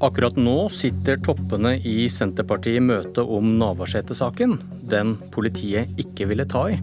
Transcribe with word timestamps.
Akkurat 0.00 0.38
nå 0.40 0.70
sitter 0.72 1.18
toppene 1.20 1.74
i 1.84 2.06
Senterpartiet 2.08 2.78
i 2.78 2.80
møte 2.80 3.20
om 3.20 3.50
Navarsete-saken, 3.60 4.54
den 4.88 5.10
politiet 5.34 5.92
ikke 6.00 6.24
ville 6.30 6.46
ta 6.48 6.62
i. 6.72 6.78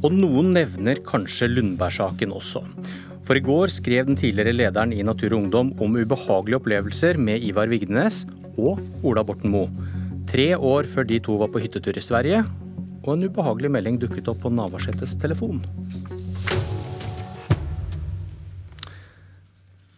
Og 0.00 0.14
noen 0.16 0.54
nevner 0.54 1.02
kanskje 1.04 1.50
Lundberg-saken 1.50 2.32
også. 2.32 2.62
For 3.28 3.36
i 3.36 3.42
går 3.44 3.74
skrev 3.74 4.08
den 4.08 4.16
tidligere 4.16 4.56
lederen 4.56 4.94
i 4.96 5.04
Natur 5.04 5.34
og 5.34 5.42
Ungdom 5.42 5.74
om 5.84 6.00
ubehagelige 6.00 6.62
opplevelser 6.62 7.20
med 7.20 7.44
Ivar 7.44 7.68
Vigdenes 7.68 8.22
og 8.56 8.80
Ola 9.04 9.26
Borten 9.26 9.52
Moe. 9.52 9.68
Tre 10.24 10.54
år 10.56 10.88
før 10.88 11.10
de 11.12 11.20
to 11.28 11.36
var 11.44 11.52
på 11.52 11.60
hyttetur 11.60 12.00
i 12.00 12.06
Sverige, 12.08 12.40
og 13.04 13.12
en 13.18 13.28
ubehagelig 13.28 13.74
melding 13.76 14.00
dukket 14.00 14.32
opp 14.32 14.40
på 14.46 14.56
Navarsetes 14.56 15.12
telefon. 15.20 15.60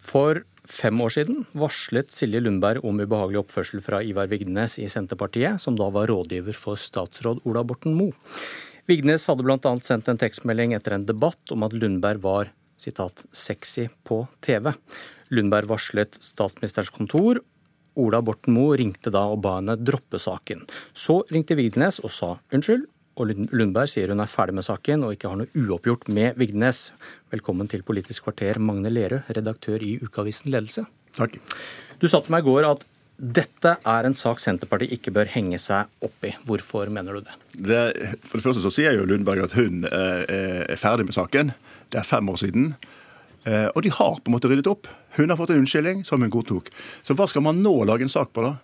For 0.03 0.43
fem 0.69 1.01
år 1.01 1.15
siden 1.15 1.43
varslet 1.59 2.13
Silje 2.13 2.43
Lundberg 2.45 2.85
om 2.87 3.01
ubehagelig 3.01 3.41
oppførsel 3.43 3.83
fra 3.85 4.03
Ivar 4.05 4.29
Vigdenes 4.31 4.77
i 4.79 4.87
Senterpartiet, 4.93 5.61
som 5.63 5.77
da 5.79 5.89
var 5.95 6.11
rådgiver 6.11 6.57
for 6.57 6.79
statsråd 6.79 7.41
Ola 7.49 7.65
Borten 7.67 7.97
Moe. 7.97 8.15
Vigdenes 8.89 9.27
hadde 9.29 9.45
bl.a. 9.45 9.75
sendt 9.85 10.09
en 10.09 10.21
tekstmelding 10.21 10.75
etter 10.77 10.97
en 10.97 11.07
debatt 11.09 11.53
om 11.53 11.65
at 11.67 11.75
Lundberg 11.77 12.23
var 12.25 12.53
citat, 12.79 13.25
'sexy 13.33 13.89
på 14.05 14.27
TV'. 14.45 14.75
Lundberg 15.35 15.69
varslet 15.69 16.17
statsministerens 16.23 16.93
kontor. 16.95 17.43
Ola 17.99 18.23
Borten 18.23 18.55
Moe 18.55 18.77
ringte 18.79 19.11
da 19.13 19.27
og 19.33 19.43
ba 19.45 19.59
henne 19.59 19.77
droppe 19.77 20.21
saken. 20.23 20.63
Så 20.95 21.21
ringte 21.33 21.59
Vigdenes 21.59 21.99
og 22.01 22.15
sa 22.15 22.37
unnskyld, 22.55 22.87
og 23.19 23.33
Lundberg 23.51 23.91
sier 23.91 24.13
hun 24.13 24.23
er 24.23 24.31
ferdig 24.31 24.55
med 24.59 24.67
saken 24.67 25.07
og 25.07 25.15
ikke 25.15 25.31
har 25.31 25.41
noe 25.41 25.51
uoppgjort 25.59 26.07
med 26.15 26.39
Vigdenes. 26.39 26.89
Velkommen 27.33 27.71
til 27.71 27.83
Politisk 27.87 28.29
kvarter, 28.29 28.61
Magne 28.63 28.93
Lerøe, 28.93 29.25
redaktør 29.35 29.83
i 29.83 29.97
Ukeavisen 30.03 30.53
Ledelse. 30.55 30.87
Takk. 31.19 31.39
Du 31.99 32.07
sa 32.07 32.23
til 32.23 32.35
meg 32.35 32.47
i 32.47 32.49
går 32.49 32.69
at 32.69 32.87
dette 33.19 33.73
er 33.91 34.07
en 34.07 34.15
sak 34.15 34.39
Senterpartiet 34.39 34.95
ikke 34.95 35.11
bør 35.17 35.31
henge 35.33 35.59
seg 35.59 35.91
opp 36.07 36.27
i. 36.29 36.31
Hvorfor 36.47 36.91
mener 36.95 37.19
du 37.19 37.27
det? 37.27 37.35
det 37.67 37.81
for 38.23 38.39
det 38.39 38.45
første 38.47 38.63
så 38.63 38.71
sier 38.75 38.95
jo 38.95 39.09
Lundberg 39.11 39.49
at 39.49 39.57
hun 39.59 39.83
eh, 39.89 40.23
er 40.71 40.79
ferdig 40.79 41.09
med 41.09 41.19
saken. 41.19 41.51
Det 41.91 41.99
er 41.99 42.07
fem 42.07 42.31
år 42.31 42.39
siden. 42.45 42.71
Eh, 43.49 43.67
og 43.75 43.83
de 43.83 43.91
har 43.91 44.21
på 44.21 44.31
en 44.31 44.37
måte 44.37 44.51
ryddet 44.51 44.71
opp. 44.71 44.87
Hun 45.19 45.33
har 45.33 45.41
fått 45.41 45.51
en 45.51 45.65
unnskyldning 45.65 46.05
som 46.07 46.23
hun 46.23 46.31
godtok. 46.31 46.71
Så 47.03 47.19
hva 47.19 47.27
skal 47.27 47.43
man 47.43 47.59
nå 47.65 47.75
lage 47.91 48.07
en 48.07 48.13
sak 48.13 48.31
på, 48.31 48.47
da? 48.47 48.55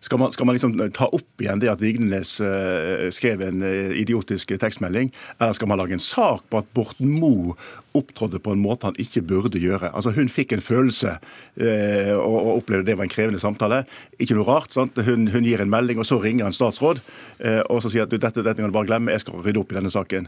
Skal 0.00 0.18
man, 0.18 0.32
skal 0.32 0.46
man, 0.48 0.56
liksom 0.56 0.78
ta 0.96 1.10
opp 1.12 1.42
igjen 1.42 1.60
det 1.60 1.68
at 1.68 1.82
Vigdenes 1.82 2.38
uh, 2.40 3.10
skrev 3.12 3.42
en 3.44 3.60
uh, 3.60 3.92
idiotisk 4.00 4.54
tekstmelding? 4.56 5.10
Eller 5.36 5.56
skal 5.56 5.68
man 5.68 5.76
lage 5.76 5.92
en 5.92 6.00
sak 6.00 6.46
på 6.48 6.62
at 6.62 6.70
Borten 6.72 7.10
Moe 7.20 7.52
opptrådte 7.98 8.38
på 8.40 8.54
en 8.54 8.62
måte 8.62 8.88
han 8.88 8.96
ikke 9.02 9.20
burde 9.28 9.60
gjøre? 9.60 9.90
Altså 9.92 10.14
Hun 10.16 10.32
fikk 10.32 10.54
en 10.56 10.64
følelse 10.64 11.18
uh, 11.20 12.14
og, 12.16 12.48
opplevde 12.54 12.88
det 12.88 12.96
var 12.96 13.04
en 13.04 13.12
krevende 13.12 13.42
samtale. 13.42 13.82
Ikke 14.16 14.38
noe 14.38 14.48
rart. 14.48 14.72
Hun, 14.74 15.28
hun, 15.28 15.44
gir 15.44 15.60
en 15.60 15.72
melding, 15.72 16.00
og 16.00 16.08
så 16.08 16.16
ringer 16.22 16.48
en 16.48 16.56
statsråd 16.56 17.04
og 17.72 17.78
så 17.80 17.88
sier 17.88 18.04
at 18.04 18.12
dette, 18.12 18.42
dette 18.44 18.60
kan 18.60 18.68
du 18.68 18.74
bare 18.74 18.84
glemme, 18.84 19.14
jeg 19.14 19.22
skal 19.22 19.40
rydde 19.40 19.62
opp 19.62 19.70
i 19.72 19.76
denne 19.78 19.88
saken. 19.92 20.26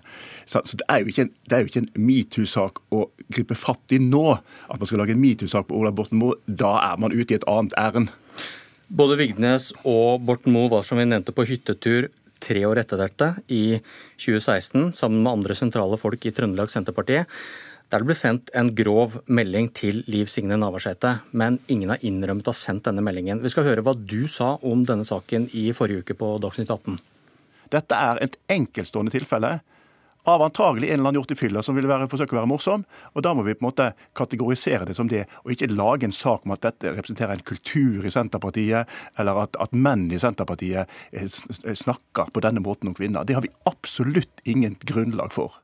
Så, 0.48 0.62
så 0.64 0.78
Det 0.80 0.86
er 0.88 1.02
jo 1.02 1.12
ikke 1.12 1.26
en, 1.26 1.82
en 1.82 2.06
metoo-sak 2.08 2.80
å 2.88 3.02
gripe 3.28 3.56
fatt 3.58 3.92
i 3.92 4.00
nå. 4.00 4.24
At 4.72 4.80
man 4.80 4.88
skal 4.88 5.02
lage 5.02 5.12
en 5.12 5.20
metoo-sak 5.20 5.68
på 5.68 5.76
Ola 5.76 5.92
Borten 5.92 6.20
Moe. 6.22 6.40
Da 6.46 6.78
er 6.80 7.00
man 7.02 7.12
ute 7.12 7.34
i 7.34 7.36
et 7.36 7.48
annet 7.52 7.76
ærend. 7.80 8.12
Både 8.92 9.14
Vigdenes 9.16 9.70
og 9.88 10.20
Borten 10.28 10.52
Moe 10.52 10.68
var 10.68 10.82
som 10.84 10.98
vi 11.00 11.06
nevnte 11.08 11.32
på 11.32 11.46
hyttetur 11.48 12.10
tre 12.44 12.60
år 12.68 12.82
etter 12.82 13.00
dette, 13.00 13.28
i 13.48 13.78
2016, 14.20 14.90
sammen 14.98 15.22
med 15.22 15.30
andre 15.32 15.56
sentrale 15.56 15.96
folk 15.96 16.26
i 16.28 16.32
Trøndelag 16.36 16.68
Senterpartiet, 16.68 17.30
der 17.88 18.02
det 18.02 18.08
ble 18.10 18.16
sendt 18.18 18.52
en 18.58 18.68
grov 18.76 19.16
melding 19.32 19.70
til 19.72 20.02
Liv 20.12 20.28
Signe 20.28 20.58
Navarsete. 20.60 21.14
Men 21.32 21.56
ingen 21.72 21.94
har 21.94 22.04
innrømmet 22.04 22.48
å 22.48 22.52
ha 22.52 22.58
sendt 22.58 22.84
denne 22.88 23.04
meldingen. 23.04 23.40
Vi 23.40 23.52
skal 23.52 23.64
høre 23.70 23.84
hva 23.84 23.96
du 23.96 24.26
sa 24.28 24.58
om 24.60 24.84
denne 24.88 25.08
saken 25.08 25.48
i 25.56 25.70
forrige 25.76 26.04
uke 26.04 26.16
på 26.18 26.34
Dagsnytt 26.44 26.72
18. 26.72 27.00
Dette 27.72 28.04
er 28.10 28.20
et 28.26 28.36
enkeltstående 28.52 29.12
tilfelle 29.14 29.58
av 30.24 30.42
antagelig 30.42 30.88
en 30.88 31.00
eller 31.00 31.08
annen 31.08 31.18
gjort 31.20 31.30
i 31.34 31.38
fylla 31.38 31.62
som 31.62 31.76
vil 31.76 31.88
være, 31.90 32.06
forsøke 32.10 32.36
å 32.36 32.38
være 32.40 32.50
morsom. 32.50 32.84
Og 33.16 33.24
da 33.26 33.32
må 33.34 33.44
vi 33.46 33.54
på 33.56 33.64
en 33.64 33.68
måte 33.70 33.88
kategorisere 34.18 34.86
det 34.86 34.96
som 34.98 35.08
det, 35.10 35.24
og 35.42 35.54
ikke 35.54 35.70
lage 35.72 36.06
en 36.06 36.14
sak 36.14 36.46
om 36.46 36.54
at 36.54 36.62
dette 36.66 36.92
representerer 36.94 37.34
en 37.34 37.46
kultur 37.46 38.06
i 38.06 38.12
Senterpartiet, 38.14 38.90
eller 39.18 39.42
at, 39.44 39.58
at 39.62 39.74
menn 39.74 40.06
i 40.12 40.20
Senterpartiet 40.22 40.86
eh, 41.10 41.26
eh, 41.26 41.74
snakker 41.78 42.30
på 42.34 42.44
denne 42.44 42.62
måten 42.62 42.92
om 42.92 42.96
kvinner. 42.98 43.26
Det 43.26 43.38
har 43.38 43.46
vi 43.46 43.50
absolutt 43.68 44.44
ingen 44.44 44.78
grunnlag 44.86 45.34
for. 45.34 45.58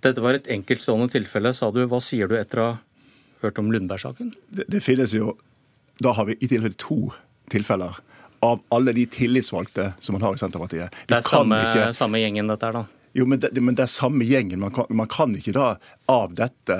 Dette 0.00 0.22
var 0.24 0.38
et 0.38 0.48
enkeltstående 0.48 1.10
tilfelle, 1.12 1.52
sa 1.56 1.72
du. 1.74 1.82
Hva 1.90 1.98
sier 2.04 2.30
du 2.30 2.38
etter 2.38 2.62
å 2.62 2.68
ha 2.70 2.78
hørt 3.42 3.58
om 3.60 3.72
Lundberg-saken? 3.72 4.30
Det, 4.48 4.68
det 4.70 4.84
finnes 4.84 5.12
jo 5.16 5.34
Da 6.00 6.14
har 6.16 6.24
vi 6.24 6.38
i 6.40 6.48
tilfelle 6.48 6.72
to 6.80 7.10
tilfeller 7.52 7.98
av 8.40 8.62
alle 8.72 8.94
de 8.96 9.02
tillitsvalgte 9.10 9.90
som 10.00 10.16
man 10.16 10.22
har 10.24 10.38
i 10.38 10.40
Senterpartiet. 10.40 10.94
Vi 10.94 11.12
det 11.12 11.18
er 11.18 11.26
samme, 11.26 11.58
ikke... 11.66 11.90
samme 11.92 12.22
gjengen, 12.22 12.48
dette 12.48 12.70
her, 12.70 12.78
da? 12.78 12.99
Jo, 13.12 13.26
men 13.26 13.40
det, 13.40 13.50
men 13.58 13.74
det, 13.74 13.82
er 13.82 13.90
samme 13.90 14.24
gjengen. 14.24 14.60
Man 14.62 14.70
kan, 14.74 14.86
man 14.94 15.08
kan 15.10 15.32
ikke 15.34 15.54
da 15.56 15.70
av 16.10 16.34
dette 16.38 16.76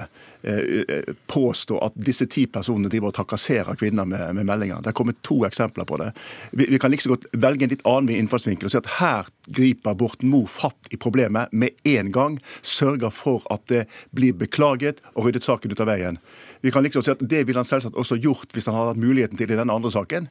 eh, 0.47 1.09
påstå 1.27 1.79
at 1.83 1.97
disse 1.99 2.29
ti 2.31 2.45
personene 2.51 2.91
driver 2.91 3.11
og 3.11 3.17
trakasserer 3.19 3.79
kvinner 3.79 4.07
med, 4.07 4.23
med, 4.39 4.47
meldinger. 4.47 4.79
Det 4.83 4.93
er 4.93 4.99
kommet 5.01 5.19
to 5.27 5.41
eksempler 5.49 5.89
på 5.91 5.99
det. 6.03 6.13
Vi, 6.55 6.69
vi 6.71 6.79
kan 6.79 6.95
like 6.95 7.03
så 7.03 7.17
godt 7.17 7.27
velge 7.35 7.67
en 7.67 7.75
litt 7.75 7.83
annen 7.89 8.15
innfallsvinkel 8.15 8.71
og 8.71 8.75
si 8.75 8.79
at 8.79 8.93
her 9.01 9.31
griper 9.51 9.99
Borten 9.99 10.31
Moe 10.31 10.51
fatt 10.51 10.93
i 10.95 11.01
problemet 11.01 11.51
med 11.51 11.75
en 11.97 12.13
gang. 12.15 12.39
Sørger 12.63 13.11
for 13.15 13.43
at 13.51 13.67
det 13.73 13.87
blir 14.15 14.37
beklaget 14.39 15.03
og 15.17 15.27
ryddet 15.27 15.47
saken 15.47 15.75
ut 15.75 15.83
av 15.83 15.91
veien. 15.91 16.21
Vi 16.63 16.71
kan 16.71 16.87
liksom 16.87 17.03
si 17.03 17.11
at 17.11 17.23
Det 17.25 17.43
ville 17.49 17.59
han 17.59 17.67
selvsagt 17.67 17.99
også 17.99 18.21
gjort 18.21 18.55
hvis 18.55 18.71
han 18.71 18.77
hadde 18.77 18.95
hatt 18.95 19.03
muligheten 19.03 19.41
til 19.41 19.51
i 19.51 19.59
denne 19.59 19.75
andre 19.75 19.91
saken. 19.91 20.31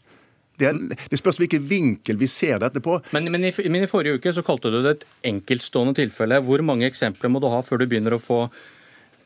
Det, 0.59 0.67
er, 0.67 0.79
det, 1.11 1.19
spørs 1.19 1.39
hvilken 1.39 1.63
vinkel 1.69 2.19
vi 2.19 2.27
ser 2.31 2.59
dette 2.61 2.81
på. 2.83 2.97
Men, 3.15 3.29
men, 3.31 3.47
i, 3.47 3.53
men, 3.69 3.85
i, 3.85 3.89
forrige 3.89 4.19
uke 4.19 4.33
så 4.35 4.43
kalte 4.45 4.71
du 4.73 4.81
det 4.83 4.97
et 4.97 5.05
enkeltstående 5.31 5.95
tilfelle. 6.01 6.41
Hvor 6.45 6.63
mange 6.67 6.89
eksempler 6.89 7.31
må 7.31 7.41
du 7.43 7.49
ha 7.51 7.61
før 7.65 7.81
du 7.81 7.87
begynner 7.89 8.17
å 8.17 8.21
få 8.21 8.43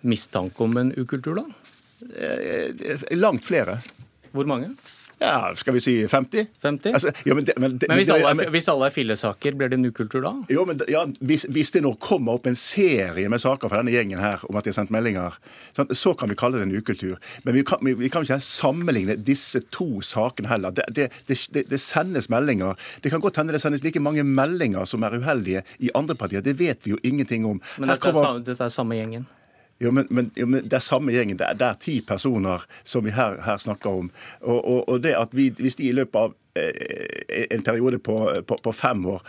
mistanke 0.05 0.65
om 0.65 0.77
en 0.77 0.91
ukultur, 0.99 1.41
da? 1.41 1.45
Eh, 2.13 2.73
eh, 2.93 3.05
langt 3.17 3.45
flere. 3.47 3.79
Hvor 4.33 4.49
mange? 4.49 4.73
Ja, 5.23 5.55
Skal 5.55 5.73
vi 5.73 5.81
si 5.81 6.07
50? 6.07 6.47
50? 6.61 6.93
Altså, 6.93 7.11
ja, 7.25 7.33
men, 7.33 7.45
det, 7.45 7.53
men, 7.57 7.77
det, 7.77 7.87
men, 7.87 7.97
hvis, 7.97 8.09
alle 8.11 8.31
er, 8.31 8.49
hvis, 8.51 8.67
alle 8.67 8.87
er, 8.89 8.93
fillesaker, 8.93 9.55
blir 9.55 9.71
det 9.71 9.77
en 9.79 9.87
ukultur 9.87 10.23
da? 10.25 10.33
Jo, 10.51 10.65
men 10.67 10.81
ja, 10.91 11.05
hvis, 11.23 11.45
hvis, 11.55 11.71
det 11.71 11.83
nå 11.85 11.93
kommer 12.03 12.35
opp 12.37 12.49
en 12.49 12.57
serie 12.59 13.31
med 13.31 13.39
saker 13.39 13.71
fra 13.71 13.79
denne 13.79 13.93
gjengen 13.95 14.19
her 14.19 14.43
om 14.49 14.59
at 14.59 14.67
de 14.67 14.73
har 14.73 14.79
sendt 14.81 14.91
meldinger, 14.93 15.37
så 15.95 16.13
kan 16.19 16.31
vi 16.31 16.37
kalle 16.39 16.59
det 16.59 16.67
en 16.67 16.75
ukultur. 16.75 17.15
Men 17.47 17.55
vi 17.55 17.63
kan, 17.67 17.79
vi 17.83 18.11
kan 18.11 18.27
ikke 18.27 18.39
sammenligne 18.43 19.15
disse 19.15 19.63
to 19.71 20.01
sakene 20.03 20.51
heller. 20.51 20.75
Det, 20.75 21.07
det, 21.29 21.79
sendes 21.79 22.27
meldinger. 22.33 22.75
Det 23.03 23.13
kan 23.13 23.23
godt 23.23 23.39
hende 23.39 23.55
det 23.55 23.63
sendes 23.63 23.85
like 23.85 24.01
mange 24.03 24.25
meldinger 24.27 24.89
som 24.89 25.07
er 25.07 25.15
uheldige 25.15 25.63
i 25.79 25.93
andre 25.95 26.19
partier. 26.19 26.43
Det 26.43 26.57
vet 26.59 26.83
vi 26.83 26.97
jo 26.97 26.99
ingenting 27.03 27.47
om. 27.47 27.63
Men 27.77 27.93
dette, 27.93 28.03
kommer... 28.03 28.35
er, 28.35 28.43
dette 28.51 28.67
er 28.67 28.75
samme 28.75 28.99
gjengen? 28.99 29.25
Jo, 29.81 29.91
men, 29.91 30.07
men, 30.09 30.31
jo, 30.35 30.45
men, 30.45 30.63
Det 30.63 30.77
er 30.77 30.83
samme 30.85 31.11
gjengen. 31.11 31.37
Det 31.37 31.47
er, 31.47 31.57
det 31.59 31.67
er 31.67 31.79
ti 31.81 32.01
personer 32.01 32.65
som 32.83 33.05
vi 33.05 33.11
her, 33.15 33.39
her 33.41 33.57
snakker 33.57 33.89
om. 34.03 34.11
Og, 34.41 34.59
og, 34.59 34.89
og, 34.89 35.03
det 35.03 35.15
at 35.17 35.33
vi, 35.35 35.49
Hvis 35.49 35.75
de 35.75 35.89
i 35.89 35.95
løpet 35.95 36.19
av 36.19 36.35
eh, 36.55 37.47
en 37.51 37.63
periode 37.63 37.99
på, 37.99 38.19
på, 38.47 38.59
på 38.63 38.71
fem 38.71 39.05
år 39.05 39.25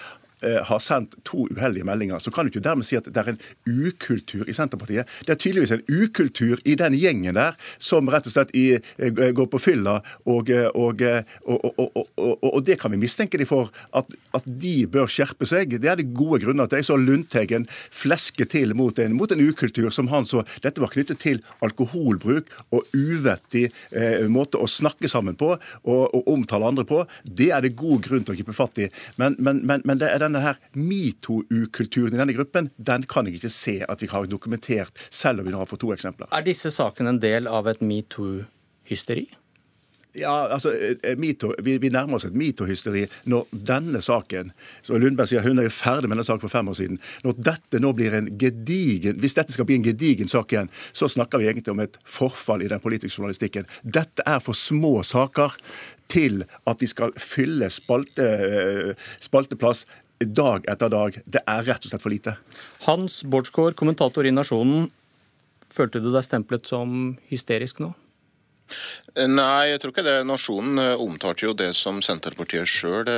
har 0.68 0.82
sendt 0.82 1.16
to 1.26 1.46
uheldige 1.50 1.86
meldinger, 1.86 2.20
så 2.22 2.32
kan 2.34 2.46
du 2.46 2.52
ikke 2.52 2.64
dermed 2.64 2.86
si 2.86 2.98
at 2.98 3.08
det 3.08 3.20
er 3.20 3.32
en 3.34 3.40
ukultur 3.66 4.48
i 4.48 4.54
Senterpartiet. 4.56 5.08
Det 5.26 5.34
er 5.34 5.40
tydeligvis 5.40 5.74
en 5.76 5.84
ukultur 5.88 6.60
i 6.64 6.76
den 6.78 6.96
gjengen 6.98 7.36
der 7.36 7.56
som 7.82 8.08
rett 8.12 8.26
og 8.28 8.34
slett 8.34 8.52
i, 8.56 8.78
eh, 8.98 9.12
går 9.36 9.48
på 9.50 9.60
fylla, 9.62 10.00
og, 10.26 10.50
eh, 10.50 10.68
og, 10.74 11.02
og, 11.04 12.08
og, 12.16 12.60
det 12.64 12.78
kan 12.80 12.92
vi 12.92 13.00
mistenke 13.00 13.38
de 13.40 13.46
for. 13.48 13.70
At, 13.94 14.10
at, 14.34 14.44
de 14.44 14.86
bør 14.90 15.08
skjerpe 15.10 15.46
seg. 15.48 15.76
Det 15.80 15.90
er 15.90 15.98
det 16.00 16.12
gode 16.16 16.40
grunner 16.44 16.68
til. 16.68 16.80
Jeg 16.80 16.88
så 16.88 16.98
Lundteigen 17.00 17.66
fleske 17.70 18.46
til 18.50 18.74
mot 18.76 18.98
en, 18.98 19.16
mot 19.16 19.30
en 19.32 19.42
ukultur 19.42 19.90
som 19.94 20.08
han 20.12 20.26
så 20.28 20.44
Dette 20.64 20.82
var 20.82 20.92
knyttet 20.92 21.20
til 21.22 21.40
alkoholbruk 21.64 22.50
og 22.74 22.94
uvettig 22.94 23.66
eh, 23.90 24.24
måte 24.30 24.60
å 24.60 24.68
snakke 24.70 25.08
sammen 25.10 25.36
på 25.38 25.54
og, 25.54 26.02
og 26.14 26.30
omtale 26.30 26.68
andre 26.68 26.86
på. 26.88 27.02
Det 27.24 27.50
er 27.54 27.64
det 27.64 27.74
god 27.78 28.04
grunn 28.06 28.24
til 28.24 28.34
å 28.34 28.38
gripe 28.38 28.56
fatt 28.56 28.80
i. 28.84 28.88
Men, 29.20 29.36
men, 29.38 29.62
men, 29.66 29.84
men 29.84 30.00
det 30.00 30.10
er 30.12 30.22
den 30.22 30.33
denne 30.34 30.44
her 30.44 30.58
metoo-kulturen 30.74 32.16
i 32.16 32.20
denne 32.20 32.36
gruppen, 32.36 32.70
den 32.76 33.06
kan 33.10 33.28
jeg 33.28 33.38
ikke 33.38 33.54
se 33.54 33.78
at 33.86 34.02
vi 34.02 34.10
har 34.10 34.26
dokumentert, 34.30 35.06
selv 35.10 35.40
om 35.40 35.48
vi 35.48 35.54
nå 35.54 35.62
har 35.62 35.70
fått 35.70 35.84
to 35.84 35.94
eksempler. 35.94 36.30
Er 36.34 36.44
disse 36.46 36.72
sakene 36.74 37.14
en 37.14 37.22
del 37.22 37.48
av 37.50 37.70
et 37.70 37.82
metoo-hysteri? 37.84 39.28
Ja, 40.14 40.48
altså, 40.54 40.70
mito, 41.18 41.50
vi, 41.58 41.74
vi, 41.82 41.88
nærmer 41.90 42.20
oss 42.20 42.26
et 42.28 42.36
metoo-hysteri 42.38 43.02
når 43.26 43.48
denne 43.66 43.98
saken 44.04 44.52
så 44.86 44.98
Lundberg 45.02 45.26
sier 45.26 45.42
hun 45.42 45.58
er 45.58 45.66
jo 45.66 45.72
ferdig 45.74 46.06
med 46.06 46.14
denne 46.14 46.26
saken 46.28 46.44
for 46.44 46.54
fem 46.54 46.70
år 46.70 46.76
siden. 46.78 47.00
Når 47.26 47.40
dette 47.48 47.80
nå 47.82 47.90
blir 47.98 48.14
en 48.14 48.28
gedigen, 48.38 49.18
Hvis 49.18 49.34
dette 49.34 49.52
skal 49.52 49.66
bli 49.66 49.80
en 49.80 49.86
gedigen 49.86 50.30
sak 50.30 50.54
igjen, 50.54 50.70
så 50.94 51.10
snakker 51.10 51.42
vi 51.42 51.48
egentlig 51.50 51.74
om 51.74 51.82
et 51.82 51.98
forfall 52.06 52.62
i 52.62 52.70
den 52.70 52.82
politiske 52.84 53.18
journalistikken. 53.18 53.66
Dette 53.82 54.22
er 54.22 54.38
for 54.38 54.54
små 54.54 55.02
saker 55.02 55.58
til 56.14 56.44
at 56.68 56.78
de 56.78 56.86
skal 56.86 57.14
fylle 57.18 57.66
spalte, 57.72 58.22
eh, 58.22 58.94
spalteplass 59.20 59.82
dag 60.20 60.66
etter 60.70 60.92
dag. 60.92 61.18
Det 61.24 61.42
er 61.46 61.66
rett 61.66 61.86
og 61.86 61.90
slett 61.92 62.04
for 62.04 62.12
lite. 62.12 62.36
Hans 62.86 63.22
Bårdsgaard, 63.24 63.76
kommentator 63.78 64.26
i 64.26 64.32
Nasjonen. 64.34 64.88
Følte 65.74 66.00
du 66.02 66.10
deg 66.14 66.22
stemplet 66.26 66.68
som 66.70 67.16
hysterisk 67.30 67.82
nå? 67.82 67.90
Nei, 69.28 69.72
jeg 69.72 69.82
tror 69.82 69.92
ikke 69.92 70.06
det. 70.06 70.16
Nasjonen 70.28 70.78
omtalte 70.94 71.48
jo 71.48 71.56
det 71.58 71.72
som 71.76 72.00
Senterpartiet 72.04 72.70
sjøl 72.70 73.10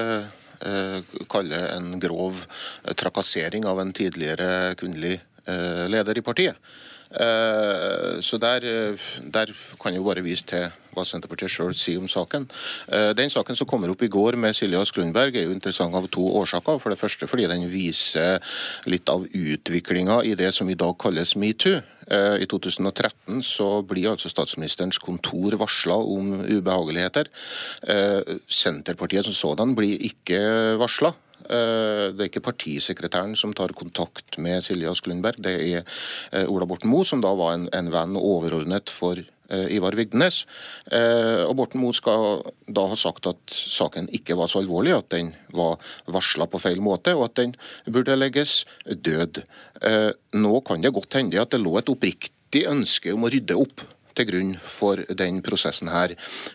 kaller 1.29 1.67
en 1.77 1.99
grov 2.01 2.47
trakassering 2.97 3.69
av 3.69 3.83
en 3.83 3.93
tidligere 3.95 4.73
kvinnelig 4.81 5.19
leder 5.93 6.19
i 6.19 6.25
partiet. 6.25 6.57
Eh, 7.11 8.21
så 8.21 8.39
der, 8.39 8.65
eh, 8.65 8.99
der, 9.33 9.53
kan 9.83 9.95
jeg 9.95 10.03
bare 10.03 10.25
vise 10.25 10.45
til 10.45 10.67
hva 10.97 11.05
Senterpartiet 11.05 11.53
sjøl 11.53 11.75
sier 11.77 12.01
om 12.01 12.09
saken. 12.09 12.49
Eh, 12.89 13.13
den 13.15 13.31
saken 13.31 13.57
som 13.57 13.69
kommer 13.69 13.91
opp 13.93 14.03
i 14.03 14.09
går 14.11 14.37
med 14.37 14.55
Silje 14.57 14.81
Skrundberg, 14.87 15.37
er 15.37 15.47
jo 15.47 15.55
interessant 15.55 15.95
av 15.95 16.09
to 16.09 16.25
årsaker. 16.41 16.81
For 16.81 16.91
det 16.91 16.99
første 16.99 17.29
fordi 17.29 17.47
den 17.47 17.69
viser 17.71 18.41
litt 18.87 19.09
av 19.09 19.27
utviklinga 19.27 20.25
i 20.25 20.35
det 20.35 20.53
som 20.55 20.69
i 20.69 20.75
dag 20.75 20.97
kalles 20.99 21.37
metoo. 21.37 21.83
I 22.07 22.47
2013 22.47 23.43
så 23.43 23.83
blir 23.83 24.13
altså 24.13 24.31
statsministerens 24.31 24.99
kontor 25.03 25.57
varsla 25.59 25.97
om 25.99 26.37
ubehageligheter. 26.47 27.27
Senterpartiet 28.47 29.27
som 29.27 29.35
sådan 29.35 29.75
blir 29.75 29.99
ikke 30.07 30.79
varsla. 30.79 31.11
Eh, 31.47 32.11
det 32.15 32.25
er 32.25 32.31
ikke 32.31 32.45
partisekretæren 32.49 33.37
som 33.39 33.55
tar 33.55 33.75
kontakt 33.77 34.39
med 34.43 34.65
Silje 34.67 34.91
Ask 34.91 35.07
Lundberg, 35.07 35.39
det 35.43 35.55
er 35.55 35.81
eh, 36.33 36.47
Ola 36.51 36.67
Borten 36.67 36.91
Moe, 36.91 37.07
som 37.07 37.23
da 37.23 37.33
var 37.39 37.55
en, 37.55 37.69
en 37.77 37.91
venn 37.93 38.19
overordnet 38.19 38.91
for 38.91 39.21
eh, 39.21 39.67
Ivar 39.77 39.97
Vigdenes. 39.99 40.43
Og 41.47 41.55
Borten 41.59 41.83
Moe 41.83 41.95
skal 41.97 42.43
da 42.67 42.87
ha 42.91 42.99
sagt 42.99 43.29
at 43.31 43.57
saken 43.57 44.11
ikke 44.17 44.39
var 44.39 44.51
så 44.51 44.63
alvorlig, 44.63 44.97
at 44.97 45.11
den 45.15 45.33
var 45.55 45.79
varsla 46.11 46.49
på 46.51 46.63
feil 46.63 46.83
måte, 46.83 47.15
og 47.15 47.29
at 47.29 47.39
den 47.43 47.55
burde 47.87 48.19
legges 48.19 48.65
død. 48.87 49.45
Nå 50.35 50.61
kan 50.67 50.83
det 50.83 50.95
godt 50.97 51.19
hende 51.19 51.43
at 51.43 51.55
det 51.55 51.63
lå 51.63 51.77
et 51.79 51.93
oppriktig 51.93 52.67
ønske 52.71 53.15
om 53.15 53.27
å 53.27 53.31
rydde 53.33 53.59
opp 53.59 53.87
til 54.17 54.29
grunn 54.31 54.53
for 54.63 55.03
den 55.19 55.41
prosessen 55.45 55.91
her. 55.93 56.15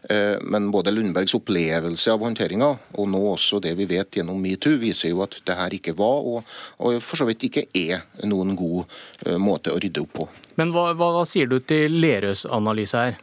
Eh, 0.09 0.37
men 0.41 0.71
både 0.73 0.93
Lundbergs 0.93 1.35
opplevelse 1.37 2.13
av 2.13 2.25
håndteringa, 2.25 2.71
og 2.97 3.09
nå 3.11 3.23
også 3.33 3.61
det 3.63 3.75
vi 3.79 3.87
vet 3.89 4.19
gjennom 4.19 4.41
metoo, 4.41 4.79
viser 4.81 5.13
jo 5.13 5.23
at 5.25 5.39
det 5.47 5.57
her 5.57 5.77
ikke 5.77 5.95
var, 5.97 6.21
og, 6.21 6.55
og 6.81 7.01
for 7.05 7.21
så 7.21 7.29
vidt 7.29 7.47
ikke 7.49 7.67
er, 7.77 8.05
noen 8.27 8.55
god 8.59 8.83
eh, 9.27 9.37
måte 9.41 9.73
å 9.73 9.81
rydde 9.81 10.05
opp 10.05 10.15
på. 10.21 10.29
Men 10.59 10.73
hva, 10.75 10.91
hva, 10.97 11.25
sier 11.27 11.49
du 11.49 11.59
til 11.63 11.99
Lerøs 12.01 12.45
analyse 12.49 13.05
her? 13.07 13.19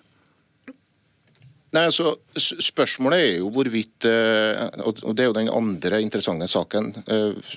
Nei, 1.74 1.84
altså, 1.84 2.14
Spørsmålet 2.38 3.20
er 3.20 3.34
jo 3.42 3.50
hvorvidt 3.52 4.06
eh, 4.08 4.62
Og 4.86 5.10
det 5.12 5.24
er 5.24 5.28
jo 5.28 5.36
den 5.36 5.50
andre 5.52 6.00
interessante 6.00 6.46
saken 6.48 6.94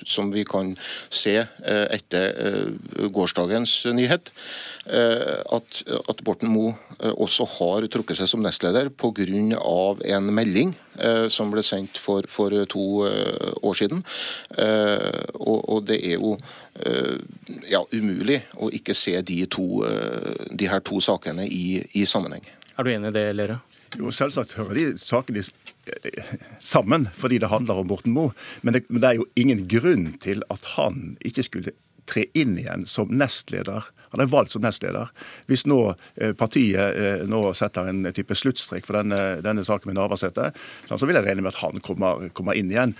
som 0.04 0.32
vi 0.34 0.44
kan 0.44 0.74
se 1.08 1.38
etter 1.62 2.74
gårsdagens 3.14 3.76
nyhet. 3.96 4.32
Eh, 4.86 5.38
at, 5.54 5.82
at 6.10 6.22
Borten 6.26 6.50
Moe 6.50 6.72
eh, 6.98 7.12
også 7.14 7.46
har 7.54 7.84
trukket 7.86 8.18
seg 8.18 8.26
som 8.26 8.42
nestleder 8.42 8.90
pga. 8.90 9.22
en 10.16 10.30
melding 10.34 10.74
eh, 10.98 11.28
som 11.30 11.52
ble 11.52 11.62
sendt 11.62 11.98
for, 11.98 12.26
for 12.26 12.50
to 12.66 13.06
år 13.62 13.74
siden. 13.78 14.02
Og, 15.38 15.58
og 15.68 15.86
det 15.86 16.00
er 16.02 16.18
jo 16.18 16.36
ja, 17.68 17.82
umulig 17.92 18.42
å 18.56 18.70
ikke 18.72 18.94
se 18.94 19.20
de, 19.22 19.44
to, 19.46 19.84
de 20.50 20.68
her 20.68 20.80
to 20.80 21.00
sakene 21.00 21.46
i, 21.46 21.82
i 21.94 22.04
sammenheng. 22.06 22.42
Er 22.76 22.84
du 22.84 22.90
enig 22.90 23.12
i 23.12 23.16
det, 23.18 23.28
Lere? 23.36 23.60
Jo, 24.00 24.10
Selvsagt 24.14 24.54
hører 24.56 24.78
de 24.78 24.84
sakene 25.00 25.42
sammen, 26.60 27.08
fordi 27.12 27.40
det 27.42 27.50
handler 27.52 27.82
om 27.82 27.88
Borten 27.90 28.14
Moe. 28.16 28.32
Men 28.62 28.80
men 28.88 29.00
det 29.00 29.08
er 29.08 29.18
jo 29.20 29.28
ingen 29.36 29.66
grunn 29.68 30.12
til 30.22 30.44
at 30.50 30.64
han 30.76 31.16
ikke 31.20 31.44
skulle 31.48 31.74
tre 32.08 32.26
inn 32.34 32.56
igjen 32.58 32.86
som 32.88 33.10
nestleder. 33.14 33.86
Han 34.12 34.20
er 34.20 34.28
valgt 34.28 34.52
som 34.52 34.64
nestleder. 34.64 35.08
Hvis 35.48 35.64
nå 35.68 35.78
eh, 36.20 36.34
partiet 36.36 36.98
eh, 36.98 37.22
nå 37.28 37.40
setter 37.56 37.88
en 37.88 38.04
type 38.12 38.36
sluttstrek 38.36 38.84
for 38.88 38.98
denne, 38.98 39.40
denne, 39.44 39.64
saken 39.64 39.88
med 39.88 39.96
Navarsete, 39.96 40.50
så 40.88 41.00
vil 41.06 41.16
jeg 41.16 41.24
regne 41.28 41.44
med 41.44 41.54
at 41.54 41.62
han 41.62 41.80
kommer, 41.84 42.26
kommer, 42.36 42.58
inn 42.58 42.72
igjen. 42.72 42.96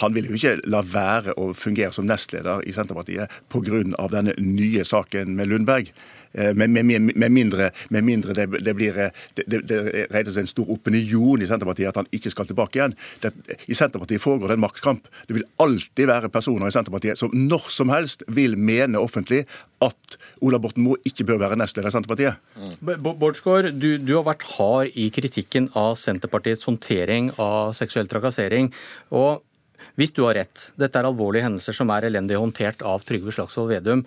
Han 0.00 0.16
vil 0.16 0.30
jo 0.30 0.38
ikke 0.38 0.56
la 0.64 0.80
være 0.86 1.36
å 1.36 1.50
fungere 1.56 1.92
som 1.92 2.08
nestleder 2.08 2.64
i 2.64 2.72
Senterpartiet 2.76 3.32
pga. 3.52 3.82
denne 4.12 4.36
nye 4.40 4.84
saken 4.84 5.36
med 5.36 5.52
Lundberg. 5.52 5.92
Eh, 6.36 6.54
med, 6.54 6.70
med, 6.70 6.84
med, 7.16 7.32
mindre, 7.32 7.70
med 7.88 8.04
mindre 8.04 8.34
det, 8.36 8.46
det, 8.60 8.74
blir 8.76 8.98
eh, 9.00 9.22
det, 9.34 9.62
det 9.64 10.24
seg 10.28 10.42
en 10.42 10.50
stor 10.50 10.68
opinion 10.74 11.40
i 11.40 11.48
Senterpartiet 11.48 11.88
at 11.88 12.00
han 12.02 12.10
ikke 12.12 12.32
skal 12.34 12.50
tilbake 12.50 12.76
igjen. 12.76 12.96
Det, 13.22 13.32
I 13.64 13.76
Senterpartiet 13.78 14.20
foregår 14.20 14.52
det 14.52 14.58
en 14.58 14.64
maktkamp. 14.66 15.08
Det 15.28 15.38
vil 15.38 15.46
alltid 15.64 16.10
være 16.10 16.30
personer 16.34 16.68
i 16.68 16.76
Senterpartiet 16.76 17.16
som 17.16 17.32
når 17.32 17.70
som 17.72 17.92
helst 17.92 18.26
vil 18.36 18.58
mene 18.60 19.00
offentlig 19.00 19.46
at 19.84 20.18
Ola 20.44 20.60
Borten 20.60 20.84
Moe 20.84 21.00
ikke 21.08 21.24
bør 21.28 21.40
være 21.46 21.56
nestleder 21.60 21.88
i 21.88 21.96
Senterpartiet. 21.96 22.44
Mm. 22.60 22.76
Bårdsgaard, 23.06 23.72
du, 23.80 23.96
du, 23.96 24.14
har 24.18 24.28
vært 24.28 24.44
hard 24.56 24.92
i 24.92 25.08
kritikken 25.14 25.70
av 25.76 25.96
Senterpartiets 26.00 26.68
håndtering 26.68 27.32
av 27.40 27.72
seksuell 27.76 28.08
trakassering. 28.12 28.72
og 29.08 29.44
hvis 29.96 30.12
du 30.12 30.26
har 30.26 30.36
rett, 30.36 30.70
dette 30.76 31.00
er 31.00 31.06
alvorlige 31.08 31.46
hendelser 31.46 31.72
som 31.76 31.88
er 31.94 32.04
elendig 32.10 32.36
håndtert 32.36 32.82
av 32.84 33.04
Trygve 33.08 33.32
Slagsvold 33.32 33.70
Vedum. 33.72 34.02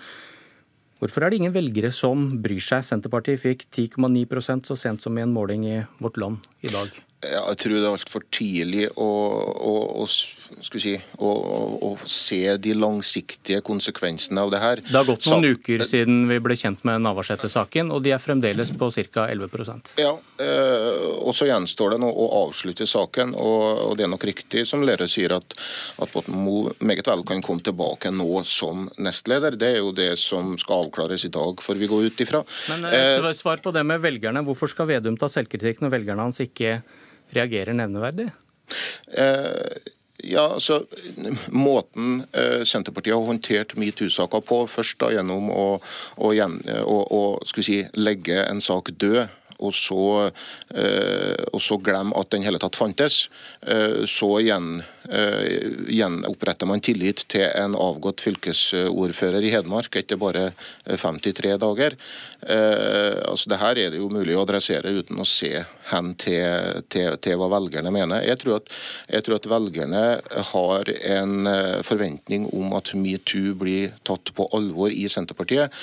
Hvorfor 0.99 1.23
er 1.23 1.31
det 1.31 1.39
ingen 1.39 1.55
velgere 1.55 1.93
som 1.95 2.25
bryr 2.43 2.63
seg? 2.63 2.83
Senterpartiet 2.83 3.39
fikk 3.39 3.69
10,9% 3.71 4.67
så 4.67 4.75
sent 4.75 5.05
som 5.05 5.15
i 5.15 5.23
en 5.23 5.31
måling 5.31 5.63
i 5.63 5.77
Vårt 6.03 6.19
Land 6.19 6.43
i 6.59 6.73
dag. 6.73 6.91
Jeg 7.19 7.57
tror 7.59 7.73
det 7.75 7.81
er 7.83 7.91
altfor 7.91 8.23
tidlig 8.31 8.85
å, 8.95 9.05
å, 9.05 9.71
å, 9.99 10.05
si, 10.07 10.93
å, 11.19 11.89
se 12.07 12.39
de 12.63 12.75
langsiktige 12.77 13.59
konsekvensene 13.67 14.39
av 14.39 14.53
det 14.53 14.61
her. 14.63 14.81
Det 14.85 14.95
har 14.95 15.03
gått 15.03 15.27
noen 15.27 15.43
Så, 15.43 15.57
uker 15.57 15.83
siden 15.83 16.21
vi 16.29 16.37
ble 16.39 16.55
kjent 16.55 16.85
med 16.87 17.03
Navarsete-saken, 17.03 17.91
og 17.91 18.05
de 18.05 18.13
er 18.15 18.23
fremdeles 18.23 18.71
på 18.71 18.87
ca. 19.11 19.25
11% 19.27 19.91
Ja, 19.99 20.13
eh, 20.39 21.01
og 21.19 21.35
så 21.35 21.49
gjenstår 21.49 21.97
det 21.97 21.99
nå 22.05 22.07
å 22.07 22.29
avslutte 22.45 22.87
saken. 22.87 23.35
Og, 23.35 23.65
og, 23.89 23.97
det 23.99 24.07
er 24.07 24.13
nok 24.13 24.23
riktig 24.29 24.63
som 24.69 24.87
Lerøe 24.87 25.11
sier, 25.11 25.35
at, 25.35 25.57
at 25.99 26.15
Borten 26.15 26.39
Moe 26.39 26.71
meget 26.79 27.11
vel 27.11 27.25
kan 27.27 27.43
komme 27.43 27.65
tilbake 27.67 28.13
nå 28.15 28.45
som 28.47 28.87
nestleder. 28.95 29.59
Det 29.59 29.73
er 29.73 29.81
jo 29.81 29.91
det 29.91 30.13
som 30.23 30.55
skal 30.61 30.85
avklares 30.85 31.27
i 31.27 31.33
dag, 31.35 31.59
får 31.67 31.83
vi 31.83 31.91
gå 31.91 31.99
ut 32.07 32.23
ifra. 32.23 32.45
Men 32.71 32.87
eh, 32.93 33.27
Svar 33.35 33.59
på 33.59 33.75
det 33.75 33.83
med 33.83 33.99
velgerne. 34.07 34.47
Hvorfor 34.47 34.71
skal 34.71 34.87
Vedum 34.87 35.19
ta 35.19 35.27
selvkritikk 35.27 35.83
når 35.83 35.97
velgerne 35.99 36.29
hans 36.29 36.39
ikke 36.47 36.79
reagerer 37.35 37.77
nevneverdig? 37.77 38.29
Eh, 39.17 39.77
ja, 40.29 40.45
altså, 40.53 40.83
Måten 41.55 42.23
eh, 42.35 42.61
Senterpartiet 42.67 43.15
har 43.15 43.25
håndtert 43.25 43.75
metoo-saka 43.79 44.41
på, 44.43 44.63
først 44.67 44.99
da 45.01 45.13
gjennom 45.15 45.47
å, 45.53 45.67
å, 46.19 46.31
å, 46.35 46.97
å 47.19 47.21
si, 47.47 47.81
legge 47.95 48.43
en 48.43 48.61
sak 48.63 48.91
død 48.99 49.27
og 49.59 49.73
så, 49.75 50.31
eh, 50.71 51.59
så 51.59 51.77
glemme 51.83 52.15
at 52.19 52.31
den 52.31 52.45
hele 52.47 52.59
tatt 52.61 52.79
fantes. 52.79 53.27
Eh, 53.61 54.05
så 54.07 54.37
igjen 54.39 54.79
gjenoppretter 55.09 56.67
man 56.69 56.81
tillit 56.83 57.23
til 57.31 57.45
en 57.47 57.75
avgått 57.79 58.21
fylkesordfører 58.21 59.45
i 59.45 59.53
Hedmark 59.53 59.95
etter 59.99 60.19
bare 60.19 60.49
53 60.85 61.55
dager. 61.61 61.95
Eh, 62.41 63.19
altså 63.27 63.51
det 63.51 63.59
her 63.59 63.79
er 63.79 63.91
det 63.91 63.99
jo 63.99 64.09
mulig 64.11 64.35
å 64.37 64.43
adressere 64.45 64.93
uten 64.95 65.19
å 65.19 65.27
se 65.27 65.51
hen 65.89 66.13
til, 66.19 66.83
til, 66.91 67.17
til 67.19 67.39
hva 67.39 67.49
velgerne 67.51 67.91
mener. 67.91 68.23
Jeg 68.27 68.39
tror, 68.43 68.61
at, 68.61 68.71
jeg 69.09 69.25
tror, 69.25 69.39
at, 69.39 69.49
velgerne 69.49 70.03
har 70.53 70.93
en 71.15 71.51
eh, 71.51 71.79
forventning 71.85 72.47
om 72.55 72.75
at 72.79 72.93
metoo 72.95 73.55
blir 73.59 73.95
tatt 74.07 74.31
på 74.35 74.47
alvor 74.55 74.93
i 74.93 75.07
Senterpartiet, 75.11 75.73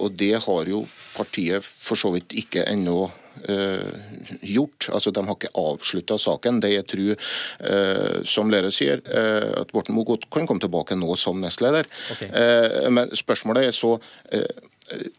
og 0.00 0.14
det 0.18 0.34
har 0.44 0.68
jo 0.68 0.84
partiet 1.14 1.66
for 1.82 1.98
så 1.98 2.10
vidt 2.14 2.34
ikke 2.36 2.64
ennå 2.70 3.08
gjort. 4.40 4.88
Altså, 4.92 5.10
De 5.10 5.22
har 5.26 5.36
ikke 5.36 5.52
avslutta 5.58 6.18
saken. 6.20 6.60
Det 6.60 6.72
jeg 6.72 6.86
tror, 6.90 7.30
som 8.26 8.50
Lerøe 8.52 8.74
sier, 8.74 9.02
eh, 9.06 9.60
at 9.60 9.72
Borten 9.74 9.94
Moe 9.94 10.08
godt 10.08 10.28
kan 10.32 10.48
komme 10.48 10.62
tilbake 10.62 10.96
nå 10.98 11.16
som 11.20 11.40
nestleder. 11.42 11.88
Okay. 12.14 12.30
Eh, 12.30 12.90
men 12.92 13.12
spørsmålet 13.16 13.70
er 13.70 13.76
så 13.76 13.96
eh, 14.32 14.48